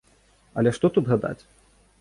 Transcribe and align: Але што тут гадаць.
Але 0.61 0.73
што 0.79 0.85
тут 0.97 1.13
гадаць. 1.13 1.39